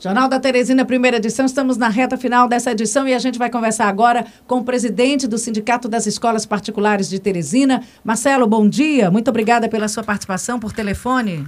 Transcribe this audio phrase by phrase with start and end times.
[0.00, 1.46] Jornal da Teresina, primeira edição.
[1.46, 5.28] Estamos na reta final dessa edição e a gente vai conversar agora com o presidente
[5.28, 7.80] do Sindicato das Escolas Particulares de Teresina.
[8.02, 9.08] Marcelo, bom dia.
[9.08, 11.46] Muito obrigada pela sua participação por telefone.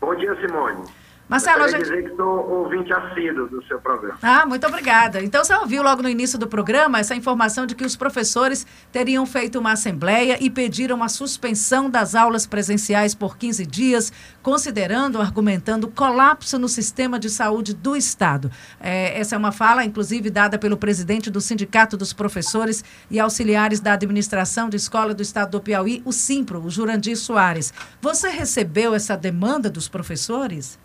[0.00, 0.84] Bom dia, Simone.
[1.28, 1.82] Marcelo, a gente...
[1.82, 4.16] dizer que sou ouvinte assíduo do seu programa.
[4.22, 5.20] Ah, muito obrigada.
[5.20, 9.26] Então, você ouviu logo no início do programa essa informação de que os professores teriam
[9.26, 15.88] feito uma assembleia e pediram a suspensão das aulas presenciais por 15 dias, considerando, argumentando
[15.88, 18.48] colapso no sistema de saúde do Estado.
[18.80, 23.80] É, essa é uma fala, inclusive, dada pelo presidente do Sindicato dos Professores e Auxiliares
[23.80, 27.74] da Administração de Escola do Estado do Piauí, o Simpro, o Jurandir Soares.
[28.00, 30.78] Você recebeu essa demanda dos professores?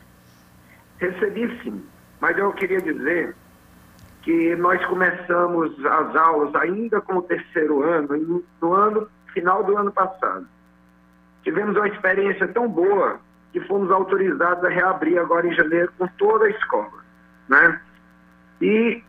[1.01, 1.83] Recebi sim,
[2.19, 3.35] mas eu queria dizer
[4.21, 9.91] que nós começamos as aulas ainda com o terceiro ano, no ano final do ano
[9.91, 10.47] passado.
[11.43, 13.19] Tivemos uma experiência tão boa
[13.51, 17.03] que fomos autorizados a reabrir agora em janeiro com toda a escola,
[17.49, 17.81] né?
[18.61, 19.03] E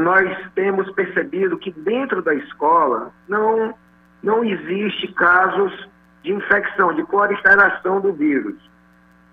[0.00, 3.74] nós temos percebido que dentro da escola não
[4.22, 5.88] não existe casos
[6.22, 8.54] de infecção, de proliferação do vírus.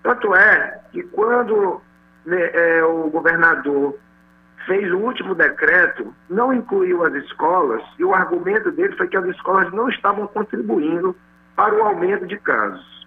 [0.02, 1.80] Tanto é que quando
[2.24, 3.98] né, é, o governador
[4.66, 9.24] fez o último decreto, não incluiu as escolas, e o argumento dele foi que as
[9.26, 11.16] escolas não estavam contribuindo
[11.56, 13.06] para o aumento de casos.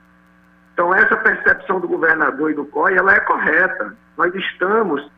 [0.73, 3.95] Então, essa percepção do governador e do COI, ela é correta.
[4.17, 5.09] Nós estamos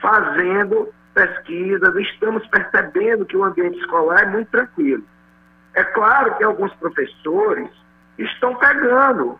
[0.00, 5.04] fazendo pesquisas, estamos percebendo que o ambiente escolar é muito tranquilo.
[5.74, 7.70] É claro que alguns professores
[8.18, 9.38] estão pegando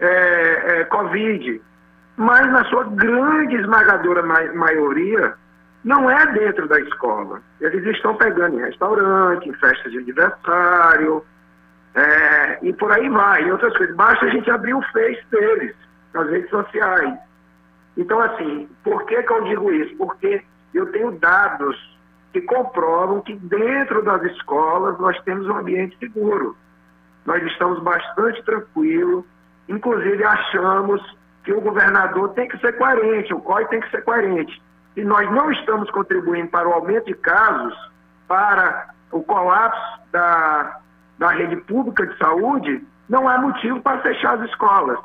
[0.00, 1.60] é, é, Covid,
[2.16, 5.34] mas na sua grande esmagadora ma maioria
[5.84, 7.42] não é dentro da escola.
[7.60, 11.24] Eles estão pegando em restaurante, em festas de aniversário,
[11.94, 13.94] é, e por aí vai, outras coisas.
[13.94, 15.74] Basta a gente abrir o Face deles,
[16.12, 17.18] nas redes sociais.
[17.96, 19.96] Então, assim, por que, que eu digo isso?
[19.96, 20.42] Porque
[20.72, 21.98] eu tenho dados
[22.32, 26.56] que comprovam que dentro das escolas nós temos um ambiente seguro.
[27.24, 29.23] Nós estamos bastante tranquilos,
[29.84, 31.02] Inclusive, achamos
[31.44, 34.62] que o governador tem que ser coerente, o COI tem que ser coerente.
[34.96, 37.74] E nós não estamos contribuindo para o aumento de casos,
[38.26, 40.80] para o colapso da,
[41.18, 44.98] da rede pública de saúde, não há motivo para fechar as escolas.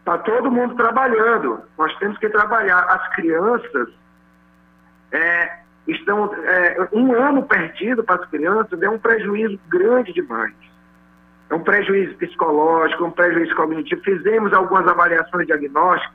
[0.00, 1.62] Está todo mundo trabalhando.
[1.78, 2.80] Nós temos que trabalhar.
[2.80, 3.88] As crianças
[5.10, 5.58] é,
[5.88, 6.30] estão.
[6.34, 10.71] É, um ano perdido para as crianças é um prejuízo grande demais
[11.54, 14.02] um prejuízo psicológico, um prejuízo cognitivo.
[14.02, 16.12] Fizemos algumas avaliações diagnósticas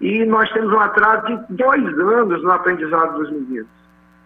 [0.00, 3.68] e nós temos um atraso de dois anos no aprendizado dos meninos.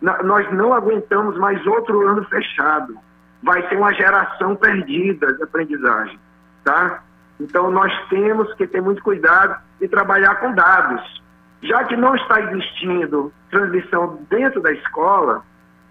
[0.01, 2.97] nós não aguentamos mais outro ano fechado.
[3.43, 6.19] Vai ser uma geração perdida de aprendizagem,
[6.65, 7.03] tá?
[7.39, 11.23] Então nós temos que ter muito cuidado e trabalhar com dados.
[11.63, 15.43] Já que não está existindo transmissão dentro da escola,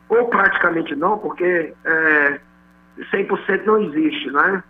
[0.10, 2.40] ou praticamente não, porque é,
[2.98, 4.64] 100% não existe, né?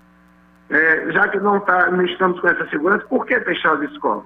[0.69, 4.25] É, já que não, tá, não estamos com essa segurança, por que fechar as escolas?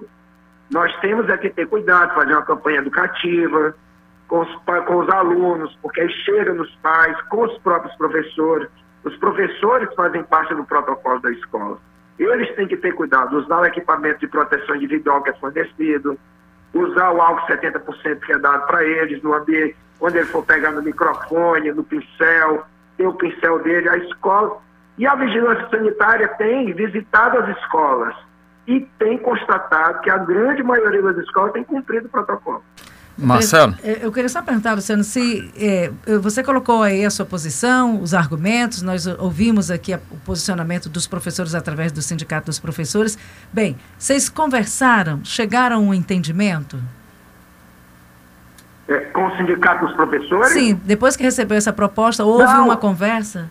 [0.70, 3.74] Nós temos é que ter cuidado, fazer uma campanha educativa
[4.28, 4.54] com os,
[4.86, 8.68] com os alunos, porque chega nos pais, com os próprios professores.
[9.04, 11.78] Os professores fazem parte do protocolo da escola.
[12.18, 16.18] Eles têm que ter cuidado, usar o equipamento de proteção individual que é fornecido,
[16.72, 20.70] usar o álcool 70% que é dado para eles no ambiente, quando ele for pegar
[20.70, 22.64] no microfone, no pincel,
[23.00, 24.58] tem o pincel dele, a escola.
[24.98, 28.14] E a vigilância sanitária tem visitado as escolas
[28.66, 32.62] e tem constatado que a grande maioria das escolas tem cumprido o protocolo.
[33.16, 33.74] Marcelo?
[33.82, 38.82] Eu queria só perguntar, Luciano, se é, você colocou aí a sua posição, os argumentos,
[38.82, 43.18] nós ouvimos aqui o posicionamento dos professores através do Sindicato dos Professores.
[43.52, 46.78] Bem, vocês conversaram, chegaram a um entendimento?
[48.90, 50.48] É, com o sindicato dos professores?
[50.48, 53.48] Sim, depois que recebeu essa proposta, houve Não, uma conversa?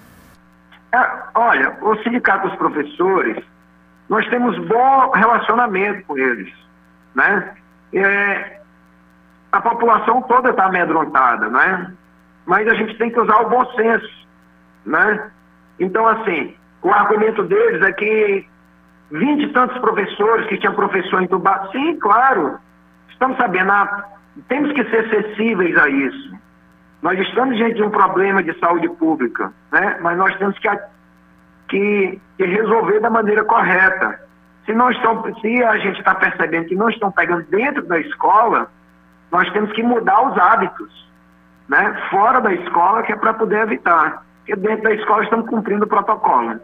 [0.91, 3.41] É, olha, o sindicato dos professores,
[4.09, 6.53] nós temos bom relacionamento com eles,
[7.15, 7.53] né?
[7.93, 8.59] É,
[9.51, 11.93] a população toda está amedrontada, né?
[12.45, 14.27] Mas a gente tem que usar o bom senso,
[14.85, 15.31] né?
[15.79, 18.45] Então, assim, o argumento deles é que
[19.09, 22.59] vinte e tantos professores que tinham professor entubado, sim, claro,
[23.09, 26.37] estamos sabendo, a temos que ser sensíveis a isso.
[27.01, 29.97] Nós estamos diante de um problema de saúde pública, né?
[30.01, 30.69] mas nós temos que,
[31.69, 34.19] que, que resolver da maneira correta.
[34.65, 38.69] Se, não estão, se a gente está percebendo que não estão pegando dentro da escola,
[39.31, 41.09] nós temos que mudar os hábitos,
[41.67, 42.07] né?
[42.09, 44.25] fora da escola, que é para poder evitar.
[44.39, 46.59] Porque dentro da escola estamos cumprindo o protocolo.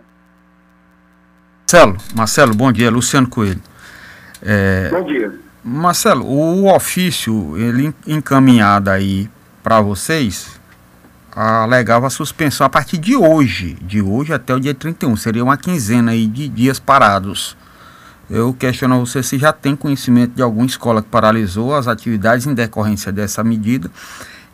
[1.62, 2.92] Marcelo, Marcelo, bom dia.
[2.92, 3.62] Luciano Coelho.
[4.42, 5.45] É, bom dia.
[5.68, 9.28] Marcelo, o ofício ele encaminhado aí
[9.64, 10.60] para vocês
[11.36, 15.58] alegava a suspensão a partir de hoje, de hoje até o dia 31, seria uma
[15.58, 17.58] quinzena aí de dias parados.
[18.30, 22.54] Eu questiono você se já tem conhecimento de alguma escola que paralisou as atividades em
[22.54, 23.90] decorrência dessa medida.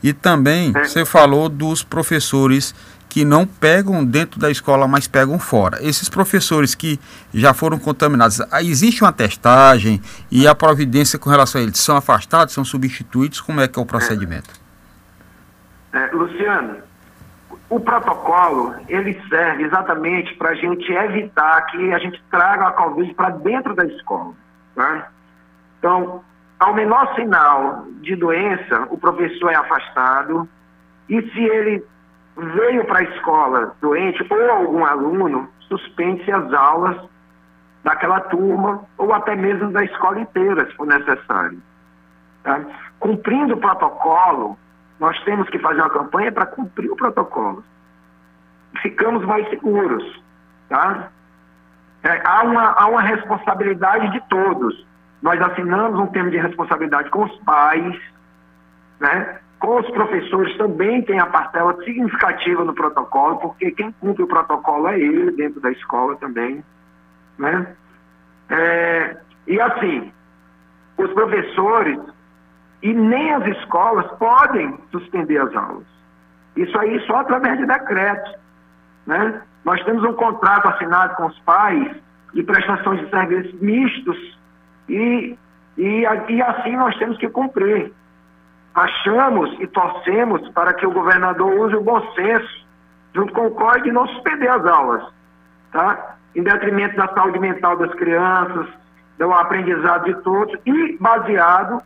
[0.01, 2.73] E também você falou dos professores
[3.11, 5.85] que não pegam dentro da escola, mas pegam fora.
[5.85, 6.97] Esses professores que
[7.33, 11.77] já foram contaminados, ah, existe uma testagem e a providência com relação a eles?
[11.77, 13.41] São afastados, são substituídos?
[13.41, 14.49] Como é que é o procedimento?
[15.91, 16.77] É, Luciano,
[17.69, 23.13] o protocolo ele serve exatamente para a gente evitar que a gente traga a Covid
[23.13, 24.31] para dentro da escola.
[24.73, 25.03] Né?
[25.79, 26.23] Então,
[26.57, 30.47] ao menor sinal de doença, o professor é afastado
[31.09, 31.83] e se ele
[32.41, 36.97] veio para a escola doente ou algum aluno, suspende-se as aulas
[37.83, 41.61] daquela turma ou até mesmo da escola inteira, se for necessário.
[42.43, 42.59] Tá?
[42.99, 44.57] Cumprindo o protocolo,
[44.99, 47.63] nós temos que fazer uma campanha para cumprir o protocolo.
[48.81, 50.21] Ficamos mais seguros.
[50.69, 51.09] Tá?
[52.03, 54.85] É, há, uma, há uma responsabilidade de todos.
[55.21, 57.99] Nós assinamos um termo de responsabilidade com os pais,
[58.99, 59.39] né?
[59.61, 64.87] Com os professores também tem a parcela significativa no protocolo, porque quem cumpre o protocolo
[64.87, 66.63] é ele dentro da escola também.
[67.37, 67.67] Né?
[68.49, 70.11] É, e assim,
[70.97, 71.99] os professores
[72.81, 75.85] e nem as escolas podem suspender as aulas.
[76.55, 78.33] Isso aí só através de decretos.
[79.05, 79.43] Né?
[79.63, 81.95] Nós temos um contrato assinado com os pais
[82.33, 84.39] de prestação de serviços mistos
[84.89, 85.37] e,
[85.77, 87.93] e, e assim nós temos que cumprir
[88.73, 92.65] achamos e torcemos para que o governador use o bom senso,
[93.13, 95.03] junto com o COI, de não suspender as aulas,
[95.71, 96.15] tá?
[96.35, 98.67] em detrimento da saúde mental das crianças,
[99.17, 101.81] do aprendizado de todos e baseado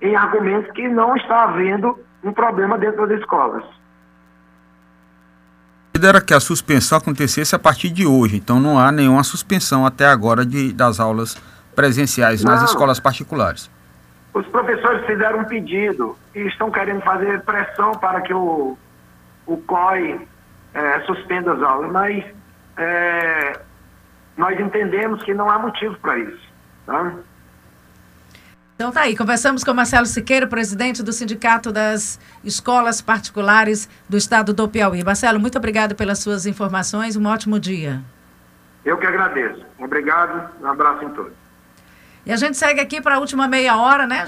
[0.00, 3.64] em argumentos que não está havendo um problema dentro das escolas.
[6.00, 10.06] Era que a suspensão acontecesse a partir de hoje, então não há nenhuma suspensão até
[10.06, 11.36] agora de, das aulas
[11.74, 12.52] presenciais não.
[12.52, 13.68] nas escolas particulares.
[14.34, 18.76] Os professores fizeram um pedido e estão querendo fazer pressão para que o,
[19.46, 20.26] o COI
[20.74, 22.24] é, suspenda as aulas, mas
[22.76, 23.60] é,
[24.36, 26.48] nós entendemos que não há motivo para isso.
[26.86, 27.12] Tá?
[28.78, 34.52] Então tá aí, conversamos com Marcelo Siqueira, presidente do Sindicato das Escolas Particulares do Estado
[34.52, 35.02] do Piauí.
[35.02, 38.00] Marcelo, muito obrigado pelas suas informações, um ótimo dia.
[38.84, 39.66] Eu que agradeço.
[39.80, 41.47] Obrigado, um abraço em todos.
[42.26, 44.24] E a gente segue aqui para a última meia hora, né?